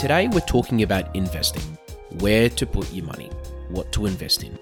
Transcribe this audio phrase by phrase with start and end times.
[0.00, 1.76] Today, we're talking about investing
[2.20, 3.28] where to put your money,
[3.68, 4.58] what to invest in.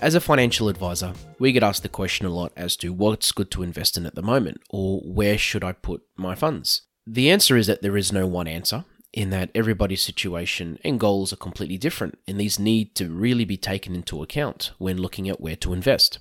[0.00, 3.52] As a financial advisor, we get asked the question a lot as to what's good
[3.52, 6.82] to invest in at the moment or where should I put my funds.
[7.06, 11.32] The answer is that there is no one answer, in that everybody's situation and goals
[11.32, 15.40] are completely different, and these need to really be taken into account when looking at
[15.40, 16.18] where to invest.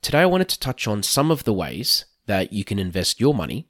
[0.00, 3.34] Today, I wanted to touch on some of the ways that you can invest your
[3.34, 3.66] money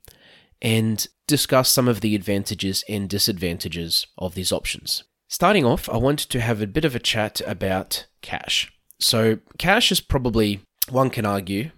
[0.63, 5.05] and discuss some of the advantages and disadvantages of these options.
[5.29, 8.73] Starting off, I wanted to have a bit of a chat about cash.
[9.01, 11.71] So, cash is probably, one can argue,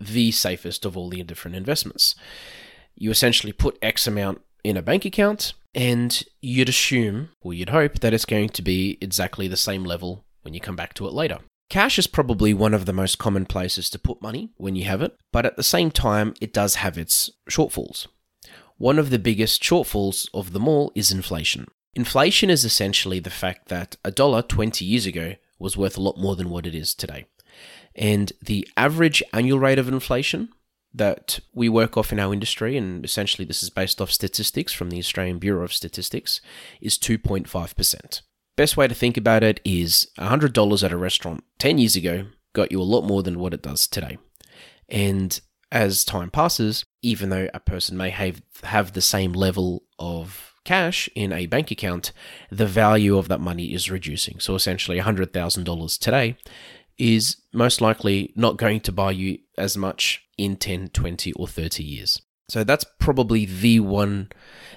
[0.00, 2.14] the safest of all the different investments.
[2.94, 8.00] You essentially put X amount in a bank account, and you'd assume, or you'd hope,
[8.00, 11.12] that it's going to be exactly the same level when you come back to it
[11.12, 11.38] later.
[11.68, 15.00] Cash is probably one of the most common places to put money when you have
[15.00, 18.06] it, but at the same time, it does have its shortfalls.
[18.78, 21.66] One of the biggest shortfalls of them all is inflation.
[21.94, 26.18] Inflation is essentially the fact that a dollar 20 years ago was worth a lot
[26.18, 27.26] more than what it is today.
[27.94, 30.48] And the average annual rate of inflation
[30.94, 34.90] that we work off in our industry, and essentially this is based off statistics from
[34.90, 36.40] the Australian Bureau of Statistics,
[36.80, 38.22] is 2.5%.
[38.56, 42.70] Best way to think about it is $100 at a restaurant 10 years ago got
[42.70, 44.18] you a lot more than what it does today.
[44.88, 50.52] And as time passes, even though a person may have, have the same level of
[50.64, 52.12] cash in a bank account,
[52.50, 54.38] the value of that money is reducing.
[54.38, 56.36] So essentially, $100,000 today
[56.98, 61.82] is most likely not going to buy you as much in 10, 20, or 30
[61.82, 62.22] years.
[62.48, 64.30] So that's probably the one,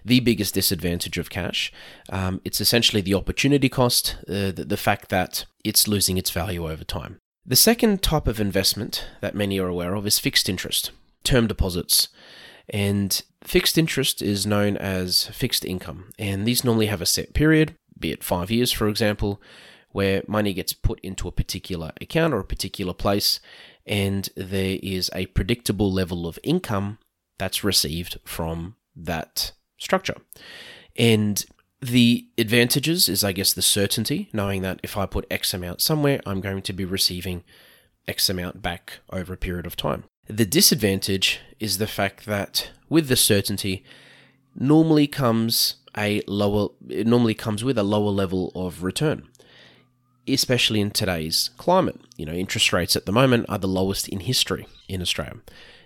[0.04, 1.74] the biggest disadvantage of cash.
[2.10, 6.70] Um, it's essentially the opportunity cost, uh, the, the fact that it's losing its value
[6.70, 7.20] over time.
[7.46, 10.92] The second type of investment that many are aware of is fixed interest,
[11.24, 12.08] term deposits.
[12.70, 16.12] And fixed interest is known as fixed income.
[16.18, 19.42] And these normally have a set period, be it five years, for example,
[19.92, 23.40] where money gets put into a particular account or a particular place,
[23.86, 26.98] and there is a predictable level of income
[27.38, 30.18] that's received from that structure.
[30.98, 31.46] And
[31.82, 36.20] the advantages is, I guess, the certainty, knowing that if I put X amount somewhere,
[36.26, 37.44] I'm going to be receiving
[38.08, 40.06] X amount back over a period of time.
[40.28, 43.84] The disadvantage is the fact that with the certainty,
[44.56, 49.28] normally comes a lower, it normally comes with a lower level of return,
[50.28, 52.00] especially in today's climate.
[52.18, 55.42] You know, interest rates at the moment are the lowest in history in Australia.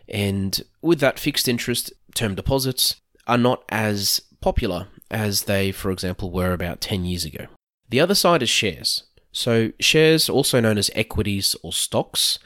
[0.07, 2.95] And with that fixed interest, term deposits
[3.27, 7.47] are not as popular as they, for example, were about 10 years ago.
[7.89, 9.03] The other side is shares.
[9.31, 12.39] So, shares, also known as equities or stocks,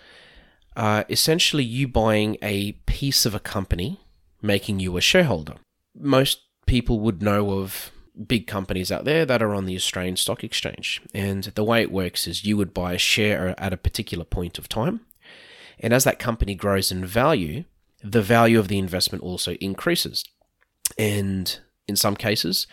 [0.76, 4.00] are essentially you buying a piece of a company,
[4.42, 5.56] making you a shareholder.
[5.96, 7.92] Most people would know of
[8.28, 11.02] big companies out there that are on the Australian Stock Exchange.
[11.14, 14.58] And the way it works is you would buy a share at a particular point
[14.58, 15.02] of time.
[15.80, 17.64] And as that company grows in value,
[18.04, 20.24] the value of the investment also increases.
[20.98, 22.68] And in some cases,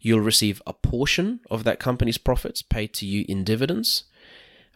[0.00, 4.04] you'll receive a portion of that company's profits paid to you in dividends.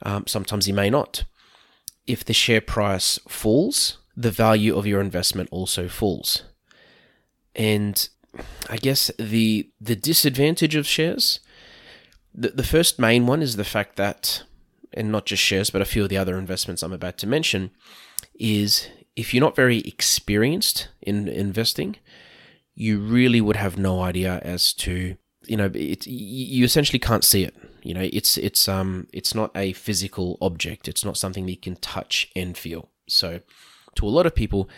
[0.03, 1.25] Um, sometimes you may not.
[2.09, 6.43] If the share price falls, the value of your investment also falls.
[7.55, 8.09] And
[8.69, 11.41] I guess the the disadvantage of shares,
[12.35, 14.43] the, the first main one is the fact that,
[14.93, 17.71] and not just shares, but a few of the other investments I'm about to mention,
[18.35, 21.97] is if you're not very experienced in investing,
[22.75, 25.16] you really would have no idea as to
[25.47, 27.54] you know it, you essentially can't see it
[27.89, 30.89] you know it's it's um it's not a physical object.
[30.89, 32.91] It's not something that you can touch and feel.
[33.09, 33.41] So
[33.95, 34.69] to a lot of people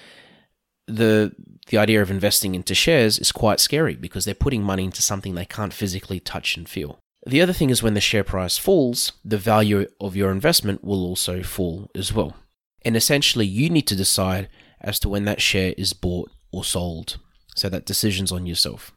[0.86, 1.32] the
[1.66, 5.34] the idea of investing into shares is quite scary because they're putting money into something
[5.34, 7.00] they can't physically touch and feel.
[7.26, 11.04] The other thing is when the share price falls the value of your investment will
[11.04, 12.36] also fall as well.
[12.84, 14.48] And essentially you need to decide
[14.80, 17.16] as to when that share is bought or sold.
[17.56, 18.92] So that decision's on yourself.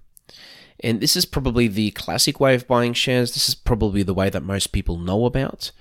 [0.79, 3.33] And this is probably the classic way of buying shares.
[3.33, 5.71] This is probably the way that most people know about.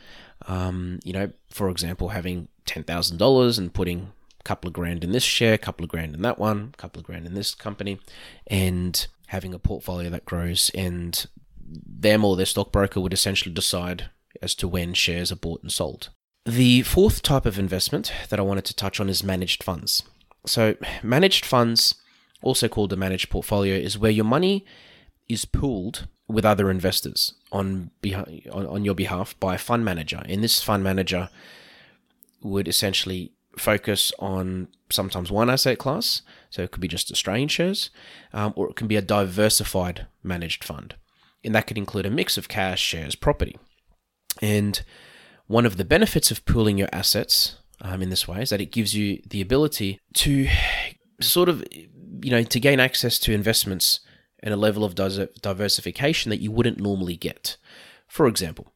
[0.46, 5.22] Um, you know, for example, having $10,000 and putting a couple of grand in this
[5.22, 8.00] share, a couple of grand in that one, a couple of grand in this company,
[8.46, 10.70] and having a portfolio that grows.
[10.74, 11.26] And
[11.58, 14.10] them or their stockbroker would essentially decide
[14.40, 16.10] as to when shares are bought and sold.
[16.44, 20.02] The fourth type of investment that I wanted to touch on is managed funds.
[20.44, 21.94] So, managed funds,
[22.42, 24.64] also called a managed portfolio, is where your money
[25.28, 27.90] is pooled with other investors on,
[28.52, 30.22] on, on your behalf by a fund manager.
[30.28, 31.28] And this fund manager
[32.42, 37.90] would essentially focus on sometimes one asset class, so it could be just Australian shares,
[38.32, 40.94] um, or it can be a diversified managed fund.
[41.44, 43.58] And that could include a mix of cash, shares, property.
[44.40, 44.82] And
[45.46, 48.72] one of the benefits of pooling your assets um, in this way is that it
[48.72, 50.48] gives you the ability to
[51.20, 51.62] sort of,
[52.22, 54.00] you know, to gain access to investments
[54.42, 57.56] and a level of diversification that you wouldn't normally get.
[58.08, 58.72] For example,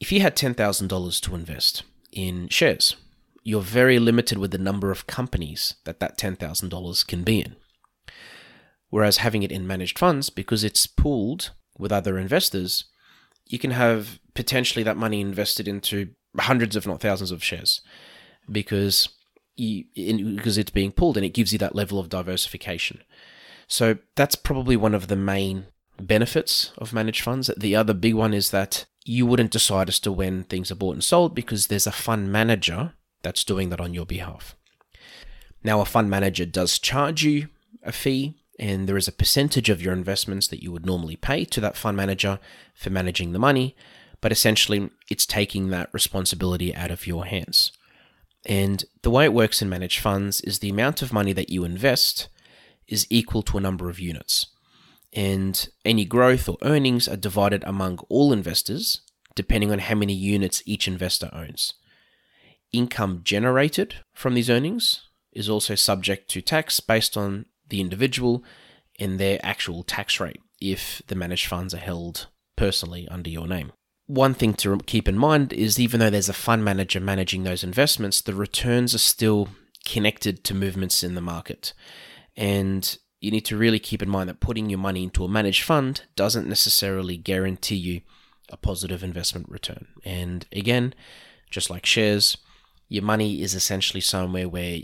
[0.00, 1.82] if you had $10,000 to invest
[2.12, 2.96] in shares,
[3.42, 7.56] you're very limited with the number of companies that that $10,000 can be in.
[8.90, 12.84] Whereas having it in managed funds, because it's pooled with other investors,
[13.46, 17.80] you can have potentially that money invested into hundreds, if not thousands, of shares
[18.50, 19.08] because
[19.56, 19.84] you,
[20.36, 23.02] because it's being pulled and it gives you that level of diversification.
[23.66, 25.66] So that's probably one of the main
[26.00, 27.50] benefits of managed funds.
[27.56, 30.94] The other big one is that you wouldn't decide as to when things are bought
[30.94, 32.92] and sold because there's a fund manager
[33.22, 34.56] that's doing that on your behalf.
[35.62, 37.48] Now, a fund manager does charge you
[37.82, 41.44] a fee, and there is a percentage of your investments that you would normally pay
[41.44, 42.38] to that fund manager
[42.74, 43.76] for managing the money,
[44.20, 47.72] but essentially it's taking that responsibility out of your hands.
[48.46, 51.64] And the way it works in managed funds is the amount of money that you
[51.64, 52.28] invest
[52.86, 54.46] is equal to a number of units.
[55.12, 59.02] And any growth or earnings are divided among all investors
[59.34, 61.74] depending on how many units each investor owns.
[62.72, 65.02] Income generated from these earnings
[65.32, 68.42] is also subject to tax based on the individual
[68.98, 73.72] and their actual tax rate if the managed funds are held personally under your name.
[74.06, 77.64] One thing to keep in mind is even though there's a fund manager managing those
[77.64, 79.48] investments, the returns are still
[79.84, 81.72] connected to movements in the market.
[82.36, 85.64] And you need to really keep in mind that putting your money into a managed
[85.64, 88.02] fund doesn't necessarily guarantee you
[88.50, 89.88] a positive investment return.
[90.04, 90.94] And again,
[91.50, 92.36] just like shares,
[92.88, 94.80] your money is essentially somewhere where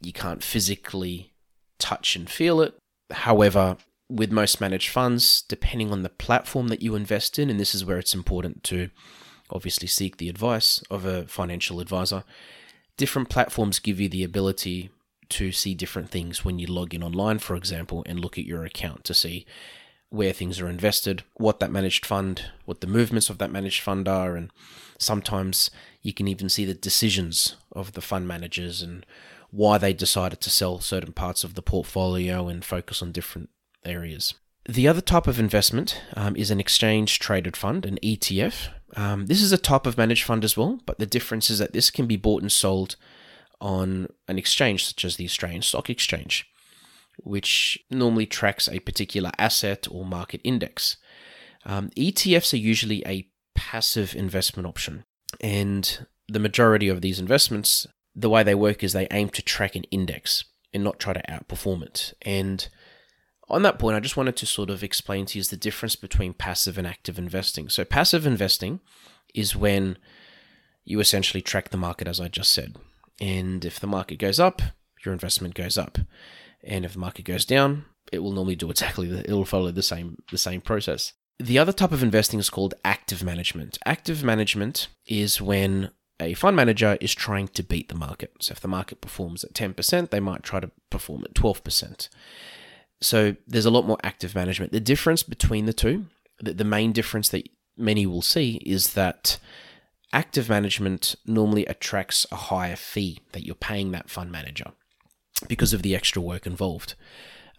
[0.00, 1.34] you can't physically
[1.78, 2.74] touch and feel it.
[3.10, 3.76] However,
[4.08, 7.84] with most managed funds, depending on the platform that you invest in, and this is
[7.84, 8.90] where it's important to
[9.50, 12.24] obviously seek the advice of a financial advisor,
[12.96, 14.90] different platforms give you the ability
[15.30, 18.64] to see different things when you log in online, for example, and look at your
[18.64, 19.46] account to see
[20.10, 24.06] where things are invested, what that managed fund, what the movements of that managed fund
[24.06, 24.50] are, and
[24.98, 25.70] sometimes
[26.02, 29.04] you can even see the decisions of the fund managers and
[29.50, 33.48] why they decided to sell certain parts of the portfolio and focus on different
[33.84, 34.34] areas.
[34.66, 38.68] The other type of investment um, is an exchange traded fund, an ETF.
[38.96, 41.72] Um, this is a type of managed fund as well, but the difference is that
[41.72, 42.96] this can be bought and sold
[43.60, 46.46] on an exchange such as the Australian Stock Exchange,
[47.18, 50.96] which normally tracks a particular asset or market index.
[51.66, 55.04] Um, ETFs are usually a passive investment option,
[55.40, 59.76] and the majority of these investments, the way they work is they aim to track
[59.76, 62.14] an index and not try to outperform it.
[62.22, 62.68] And
[63.48, 66.32] on that point, I just wanted to sort of explain to you the difference between
[66.32, 67.68] passive and active investing.
[67.68, 68.80] So, passive investing
[69.34, 69.98] is when
[70.84, 72.76] you essentially track the market, as I just said.
[73.20, 74.60] And if the market goes up,
[75.04, 75.98] your investment goes up.
[76.62, 79.70] And if the market goes down, it will normally do exactly the, it will follow
[79.70, 81.12] the same the same process.
[81.38, 83.78] The other type of investing is called active management.
[83.84, 85.90] Active management is when
[86.20, 88.32] a fund manager is trying to beat the market.
[88.40, 92.08] So if the market performs at 10%, they might try to perform at 12%.
[93.04, 94.72] So there's a lot more active management.
[94.72, 96.06] The difference between the two,
[96.40, 99.38] the, the main difference that many will see is that
[100.12, 104.72] active management normally attracts a higher fee that you're paying that fund manager
[105.48, 106.94] because of the extra work involved.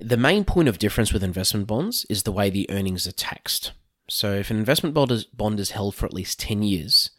[0.00, 3.72] The main point of difference with investment bonds is the way the earnings are taxed.
[4.08, 7.10] So, if an investment bond is, bond is held for at least 10 years,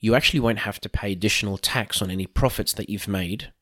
[0.00, 3.52] you actually won't have to pay additional tax on any profits that you've made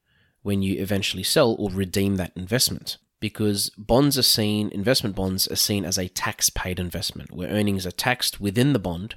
[0.43, 2.99] when you eventually sell or redeem that investment.
[3.25, 7.87] Because bonds are seen, investment bonds are seen as a tax paid investment where earnings
[7.87, 9.15] are taxed within the bond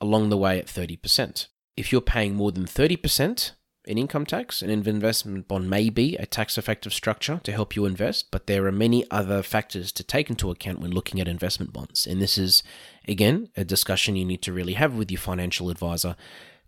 [0.00, 1.48] along the way at 30%.
[1.76, 3.50] If you're paying more than 30%,
[3.86, 4.62] in income tax.
[4.62, 8.66] An investment bond may be a tax effective structure to help you invest, but there
[8.66, 12.06] are many other factors to take into account when looking at investment bonds.
[12.06, 12.62] And this is,
[13.08, 16.14] again, a discussion you need to really have with your financial advisor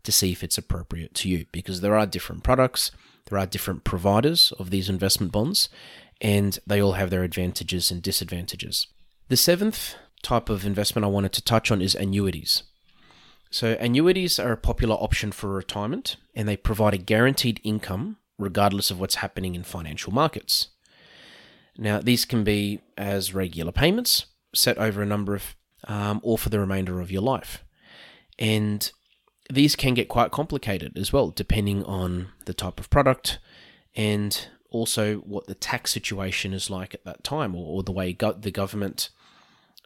[0.02, 2.90] to see if it's appropriate to you because there are different products,
[3.28, 5.68] there are different providers of these investment bonds,
[6.20, 8.86] and they all have their advantages and disadvantages.
[9.28, 12.62] The seventh type of investment I wanted to touch on is annuities.
[13.50, 18.90] So, annuities are a popular option for retirement and they provide a guaranteed income regardless
[18.90, 20.68] of what's happening in financial markets.
[21.78, 25.54] Now, these can be as regular payments set over a number of,
[25.86, 27.64] um, or for the remainder of your life.
[28.38, 28.90] And
[29.50, 33.38] these can get quite complicated as well, depending on the type of product
[33.94, 38.12] and also what the tax situation is like at that time or, or the way
[38.12, 39.10] go- the government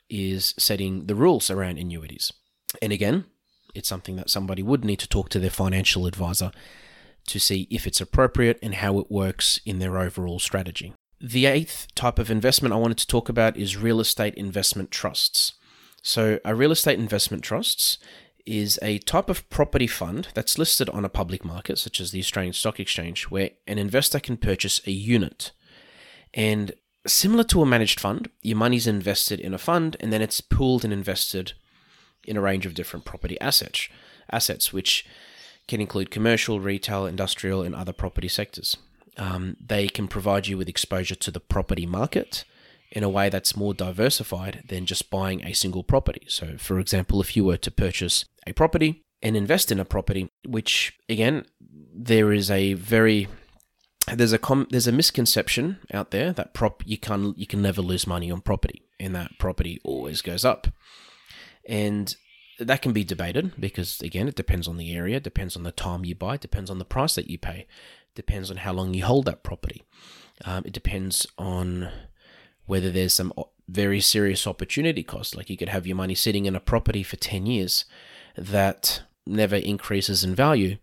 [0.08, 2.32] is setting the rules around annuities.
[2.82, 3.24] And again,
[3.74, 6.50] it's something that somebody would need to talk to their financial advisor
[7.26, 10.94] to see if it's appropriate and how it works in their overall strategy.
[11.20, 15.52] The eighth type of investment I wanted to talk about is real estate investment trusts.
[16.02, 17.98] So, a real estate investment trusts
[18.46, 22.20] is a type of property fund that's listed on a public market, such as the
[22.20, 25.52] Australian Stock Exchange, where an investor can purchase a unit.
[26.34, 26.72] And
[27.06, 30.84] similar to a managed fund, your money's invested in a fund and then it's pooled
[30.84, 31.52] and invested
[32.24, 33.88] in a range of different property assets,
[34.30, 35.06] assets which
[35.66, 38.76] can include commercial, retail, industrial, and other property sectors.
[39.16, 42.44] Um, they can provide you with exposure to the property market
[42.90, 46.22] in a way that's more diversified than just buying a single property.
[46.26, 50.30] So, for example, if you were to purchase a property and invest in a property,
[50.46, 53.28] which again, there is a very
[54.14, 57.82] there's a com- there's a misconception out there that prop you can you can never
[57.82, 60.68] lose money on property and that property always goes up.
[61.68, 62.14] And
[62.58, 66.04] that can be debated because, again, it depends on the area, depends on the time
[66.04, 67.66] you buy, depends on the price that you pay,
[68.14, 69.82] depends on how long you hold that property.
[70.44, 71.90] Um, it depends on
[72.66, 73.32] whether there's some
[73.68, 75.36] very serious opportunity cost.
[75.36, 77.84] Like you could have your money sitting in a property for 10 years
[78.36, 80.76] that never increases in value,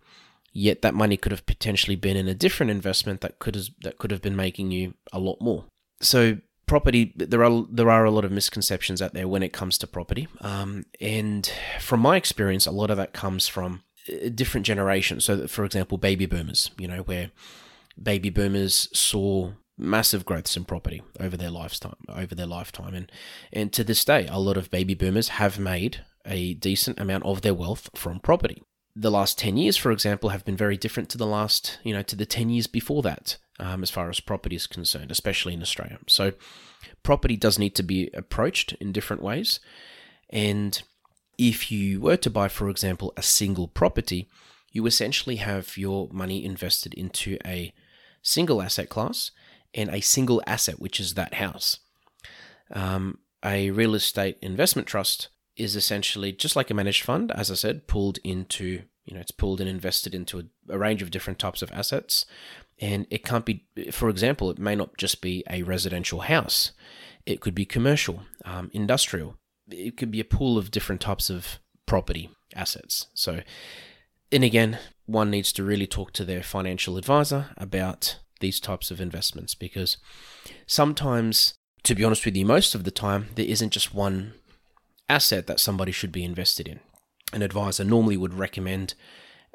[0.53, 4.11] yet that money could have potentially been in a different investment that could that could
[4.11, 5.65] have been making you a lot more.
[6.01, 6.37] So
[6.67, 9.87] property there are there are a lot of misconceptions out there when it comes to
[9.87, 10.27] property.
[10.41, 11.49] Um, and
[11.79, 15.25] from my experience a lot of that comes from uh, different generations.
[15.25, 17.31] So for example baby boomers you know where
[18.01, 22.93] baby boomers saw massive growths in property over their lifetime over their lifetime.
[22.93, 23.11] And
[23.53, 27.41] and to this day a lot of baby boomers have made a decent amount of
[27.41, 28.61] their wealth from property
[28.95, 32.01] the last 10 years for example have been very different to the last you know
[32.01, 35.61] to the 10 years before that um, as far as property is concerned, especially in
[35.61, 35.99] Australia.
[36.07, 36.33] So,
[37.03, 39.59] property does need to be approached in different ways.
[40.29, 40.81] And
[41.37, 44.29] if you were to buy, for example, a single property,
[44.71, 47.73] you essentially have your money invested into a
[48.21, 49.31] single asset class
[49.73, 51.79] and a single asset, which is that house.
[52.71, 57.55] Um, a real estate investment trust is essentially just like a managed fund, as I
[57.55, 61.39] said, pulled into you know it's pulled and invested into a, a range of different
[61.39, 62.25] types of assets.
[62.79, 66.73] And it can't be, for example, it may not just be a residential house,
[67.25, 69.35] it could be commercial, um, industrial,
[69.69, 73.07] it could be a pool of different types of property assets.
[73.15, 73.41] So,
[74.31, 79.01] and again, one needs to really talk to their financial advisor about these types of
[79.01, 79.97] investments because
[80.67, 84.33] sometimes, to be honest with you, most of the time, there isn't just one
[85.09, 86.79] asset that somebody should be invested in.
[87.33, 88.93] An advisor normally would recommend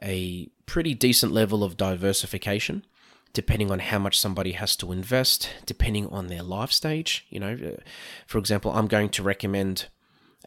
[0.02, 2.84] a pretty decent level of diversification
[3.32, 7.26] depending on how much somebody has to invest, depending on their life stage.
[7.30, 7.80] You know, uh,
[8.26, 9.88] for example, I'm going to recommend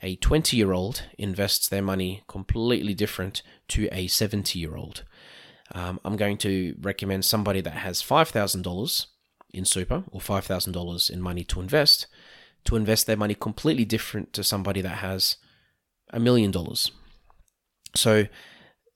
[0.02, 5.04] a 20 year old invests their money completely different to a 70 year old.
[5.74, 9.06] Um, I'm going to recommend somebody that has $5,000
[9.52, 12.06] in super or $5,000 in money to invest
[12.66, 15.38] to invest their money completely different to somebody that has
[16.12, 16.92] a million dollars.
[17.96, 18.26] So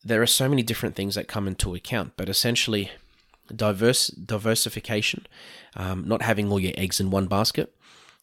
[0.03, 2.91] there are so many different things that come into account, but essentially,
[3.55, 5.27] diverse diversification,
[5.75, 7.75] um, not having all your eggs in one basket,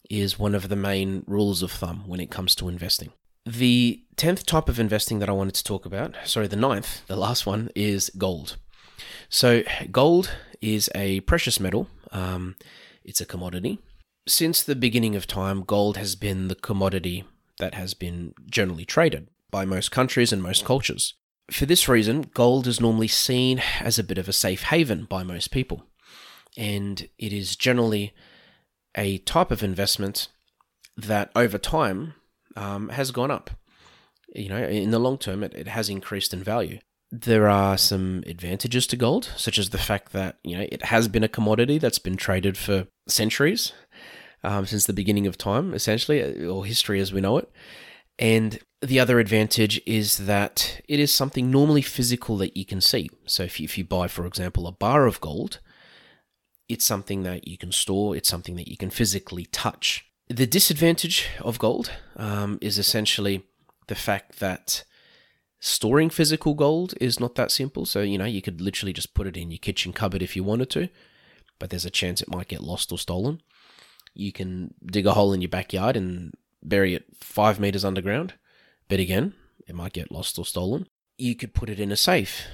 [0.09, 3.11] is one of the main rules of thumb when it comes to investing.
[3.45, 7.15] The tenth type of investing that I wanted to talk about, sorry, the ninth, the
[7.15, 8.57] last one, is gold.
[9.29, 12.55] So, gold is a precious metal, um,
[13.03, 13.79] it's a commodity.
[14.27, 17.23] Since the beginning of time, gold has been the commodity
[17.59, 21.13] that has been generally traded by most countries and most cultures.
[21.49, 25.23] For this reason, gold is normally seen as a bit of a safe haven by
[25.23, 25.85] most people,
[26.57, 28.13] and it is generally
[28.95, 30.27] a type of investment
[30.97, 32.15] that over time
[32.57, 33.51] um, has gone up.
[34.35, 36.79] You know, in the long term, it, it has increased in value.
[37.09, 41.07] There are some advantages to gold, such as the fact that you know it has
[41.07, 43.71] been a commodity that's been traded for centuries,
[44.43, 47.51] um, since the beginning of time, essentially, or history as we know it.
[48.19, 53.09] And the other advantage is that it is something normally physical that you can see.
[53.25, 55.59] So if you, if you buy, for example, a bar of gold,
[56.69, 60.05] it's something that you can store, it's something that you can physically touch.
[60.27, 63.43] The disadvantage of gold um, is essentially
[63.87, 64.83] the fact that
[65.59, 67.85] storing physical gold is not that simple.
[67.85, 70.43] So, you know, you could literally just put it in your kitchen cupboard if you
[70.43, 70.89] wanted to,
[71.57, 73.41] but there's a chance it might get lost or stolen.
[74.17, 76.33] You can dig a hole in your backyard and
[76.63, 78.33] bury it five meters underground,
[78.89, 79.33] but again,
[79.67, 80.87] it might get lost or stolen.
[81.19, 82.47] You could put it in a safe,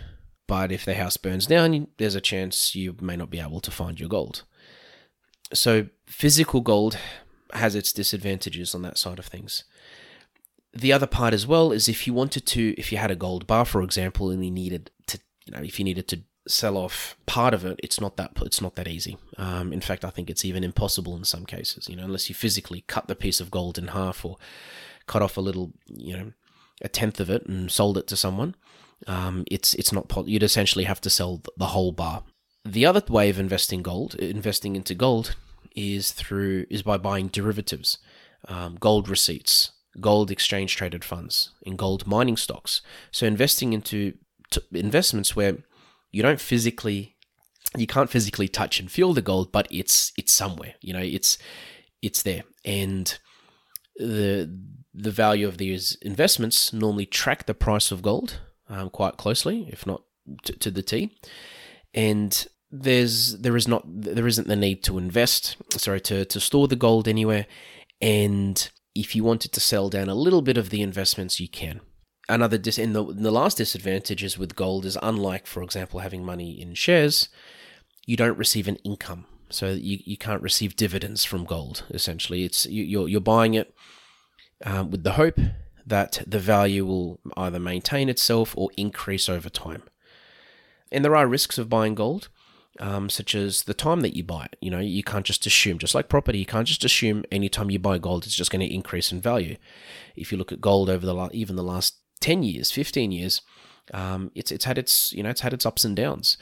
[0.46, 3.72] but if the house burns down, there's a chance you may not be able to
[3.72, 4.44] find your gold.
[5.54, 6.98] So, physical gold
[7.54, 9.64] has its disadvantages on that side of things.
[10.74, 13.48] The other part as well is if you wanted to, if you had a gold
[13.48, 17.16] bar, for example, and you needed to, you know, if you needed to sell off
[17.26, 19.18] part of it, it's not that it's not that easy.
[19.38, 21.88] Um, in fact, I think it's even impossible in some cases.
[21.90, 24.38] You know, unless you physically cut the piece of gold in half or
[25.08, 26.32] cut off a little, you know,
[26.82, 28.56] a tenth of it and sold it to someone.
[29.08, 32.24] Um, it's it's not you'd essentially have to sell the whole bar.
[32.66, 35.36] The other way of investing gold, investing into gold,
[35.76, 37.98] is through is by buying derivatives,
[38.48, 42.82] um, gold receipts, gold exchange traded funds, and gold mining stocks.
[43.12, 44.14] So investing into
[44.50, 45.58] t- investments where
[46.14, 47.14] you don't physically
[47.76, 50.76] you can't physically touch and feel the gold, but it's it's somewhere.
[50.80, 51.38] You know, it's
[52.02, 53.18] it's there, and
[53.96, 54.50] the
[54.94, 59.88] the value of these investments normally track the price of gold um, quite closely, if
[59.88, 60.04] not
[60.44, 61.18] to, to the T.
[61.94, 66.68] And there's there is not there isn't the need to invest, sorry, to to store
[66.68, 67.48] the gold anywhere.
[68.02, 71.82] And if you wanted to sell down a little bit of the investments, you can.
[72.30, 76.00] Another dis in the, in the last disadvantage is with gold is unlike, for example,
[76.00, 77.28] having money in shares,
[78.06, 79.26] you don't receive an income.
[79.50, 81.84] So you, you can't receive dividends from gold.
[81.90, 83.74] Essentially, it's you, you're you're buying it
[84.66, 85.40] um, with the hope
[85.86, 89.84] that the value will either maintain itself or increase over time.
[90.92, 92.30] And there are risks of buying gold,
[92.80, 94.56] um, such as the time that you buy it.
[94.62, 97.80] You know, you can't just assume, just like property, you can't just assume anytime you
[97.80, 99.58] buy gold, it's just going to increase in value.
[100.16, 103.42] If you look at gold over the even the last 10 years, 15 years,
[103.94, 106.38] um, it's, it's had its, you know, it's had its ups and downs.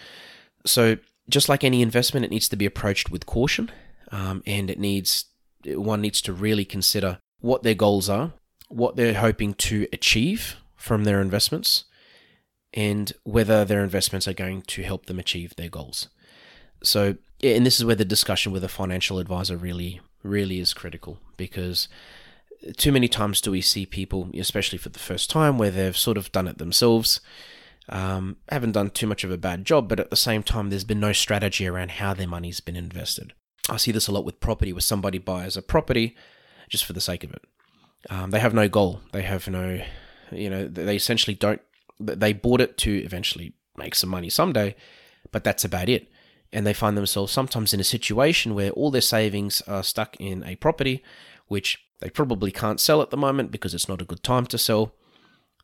[0.63, 3.71] So just like any investment, it needs to be approached with caution,
[4.11, 5.25] um, and it needs,
[5.65, 8.33] one needs to really consider what their goals are,
[8.69, 11.85] what they're hoping to achieve from their investments
[12.73, 16.09] and whether their investments are going to help them achieve their goals.
[16.83, 21.17] So, and this is where the discussion with a financial advisor really, really is critical
[21.37, 21.87] because
[22.77, 26.17] too many times do we see people, especially for the first time, where they've sort
[26.17, 27.19] of done it themselves,
[27.89, 30.83] um, haven't done too much of a bad job, but at the same time, there's
[30.83, 33.33] been no strategy around how their money's been invested.
[33.69, 36.15] I see this a lot with property, where somebody buys a property
[36.69, 37.43] just for the sake of it.
[38.09, 39.01] Um, they have no goal.
[39.11, 39.81] They have no,
[40.31, 41.61] you know, they essentially don't.
[41.99, 44.75] They bought it to eventually make some money someday,
[45.31, 46.09] but that's about it.
[46.51, 50.43] And they find themselves sometimes in a situation where all their savings are stuck in
[50.43, 51.03] a property,
[51.47, 54.57] which they probably can't sell at the moment because it's not a good time to
[54.57, 54.93] sell.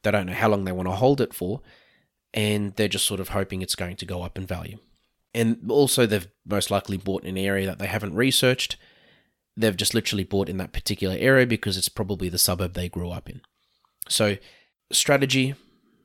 [0.04, 1.62] They don't know how long they want to hold it for,
[2.34, 4.78] and they're just sort of hoping it's going to go up in value.
[5.34, 8.78] And also, they've most likely bought in an area that they haven't researched
[9.58, 13.10] they've just literally bought in that particular area because it's probably the suburb they grew
[13.10, 13.42] up in.
[14.08, 14.38] So,
[14.92, 15.56] strategy,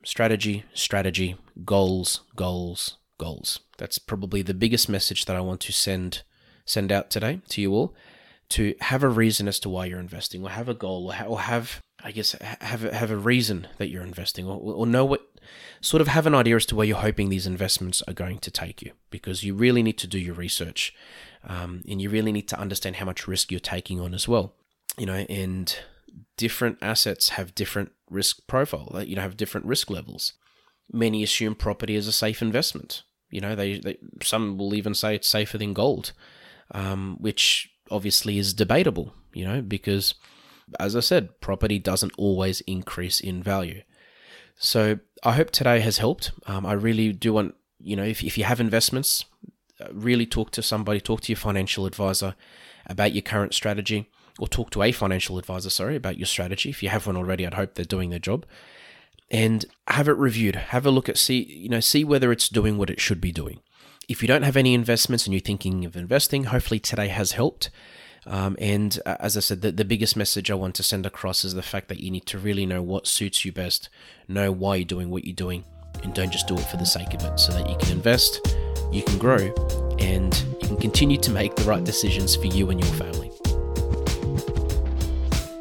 [0.04, 3.60] strategy, strategy, goals, goals, goals.
[3.76, 6.22] That's probably the biggest message that I want to send
[6.64, 7.94] send out today to you all
[8.50, 11.40] to have a reason as to why you're investing or have a goal or, or
[11.40, 15.22] have I guess have a, have a reason that you're investing or, or know what
[15.80, 18.50] sort of have an idea as to where you're hoping these investments are going to
[18.50, 20.94] take you because you really need to do your research
[21.44, 24.54] um, and you really need to understand how much risk you're taking on as well.
[24.98, 25.76] You know, and
[26.36, 29.02] different assets have different risk profile.
[29.04, 30.34] You know, have different risk levels.
[30.92, 33.02] Many assume property is a safe investment.
[33.30, 36.12] You know, they, they some will even say it's safer than gold,
[36.72, 39.14] um, which obviously is debatable.
[39.32, 40.14] You know, because
[40.80, 43.82] as I said, property doesn't always increase in value.
[44.56, 46.32] So I hope today has helped.
[46.46, 49.24] Um, I really do want you know if if you have investments,
[49.80, 52.34] uh, really talk to somebody, talk to your financial advisor
[52.86, 56.70] about your current strategy, or talk to a financial advisor, sorry, about your strategy.
[56.70, 58.46] If you have one already, I'd hope they're doing their job
[59.30, 60.56] and have it reviewed.
[60.56, 63.32] Have a look at see you know see whether it's doing what it should be
[63.32, 63.60] doing.
[64.08, 67.70] If you don't have any investments and you're thinking of investing, hopefully today has helped.
[68.26, 71.44] Um, and uh, as I said, the, the biggest message I want to send across
[71.44, 73.88] is the fact that you need to really know what suits you best,
[74.28, 75.64] know why you're doing what you're doing,
[76.02, 78.56] and don't just do it for the sake of it, so that you can invest,
[78.92, 79.52] you can grow,
[79.98, 83.30] and you can continue to make the right decisions for you and your family.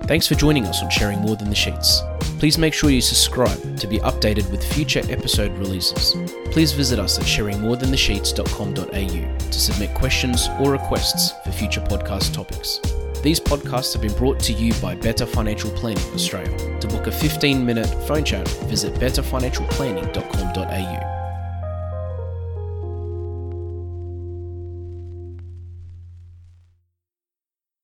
[0.08, 2.01] Thanks for joining us on Sharing More Than the Sheets.
[2.41, 6.15] Please make sure you subscribe to be updated with future episode releases.
[6.51, 12.80] Please visit us at sharingmorethanthesheets.com.au to submit questions or requests for future podcast topics.
[13.21, 16.80] These podcasts have been brought to you by Better Financial Planning Australia.
[16.80, 21.11] To book a 15 minute phone chat, visit betterfinancialplanning.com.au.